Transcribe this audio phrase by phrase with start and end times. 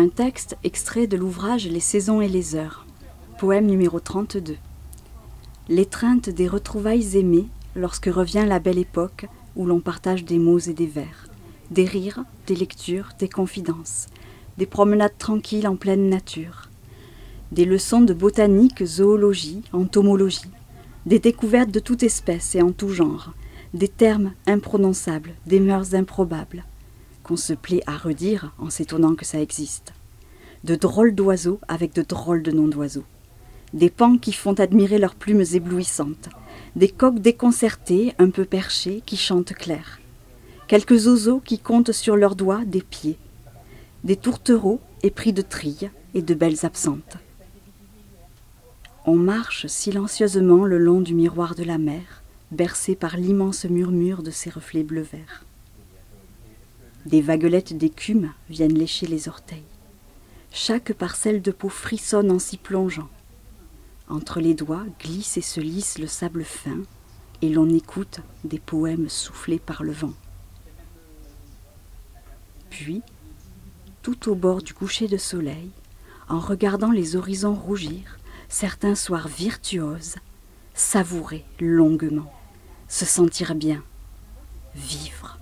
[0.00, 2.86] Un texte extrait de l'ouvrage Les saisons et les heures,
[3.36, 4.54] poème numéro 32.
[5.68, 9.26] L'étreinte des retrouvailles aimées lorsque revient la belle époque
[9.56, 11.28] où l'on partage des mots et des vers,
[11.72, 14.06] des rires, des lectures, des confidences,
[14.56, 16.70] des promenades tranquilles en pleine nature,
[17.50, 20.52] des leçons de botanique, zoologie, entomologie,
[21.06, 23.32] des découvertes de toute espèce et en tout genre,
[23.74, 26.62] des termes imprononçables, des mœurs improbables,
[27.28, 29.92] qu'on se plaît à redire en s'étonnant que ça existe,
[30.64, 33.04] de drôles d'oiseaux avec de drôles de noms d'oiseaux,
[33.74, 36.30] des pans qui font admirer leurs plumes éblouissantes,
[36.74, 40.00] des coqs déconcertés, un peu perchés, qui chantent clair,
[40.68, 43.18] quelques oiseaux qui comptent sur leurs doigts des pieds,
[44.04, 47.18] des tourtereaux épris de trilles et de belles absentes.
[49.04, 54.30] On marche silencieusement le long du miroir de la mer, bercé par l'immense murmure de
[54.30, 55.44] ses reflets bleu-vert.
[57.06, 59.62] Des vaguelettes d'écume viennent lécher les orteils.
[60.50, 63.08] Chaque parcelle de peau frissonne en s'y plongeant.
[64.08, 66.78] Entre les doigts glisse et se lisse le sable fin,
[67.42, 70.14] et l'on écoute des poèmes soufflés par le vent.
[72.70, 73.02] Puis,
[74.02, 75.70] tout au bord du coucher de soleil,
[76.28, 80.16] en regardant les horizons rougir, certains soirs virtuoses,
[80.74, 82.32] savourer longuement,
[82.88, 83.82] se sentir bien,
[84.74, 85.38] vivre.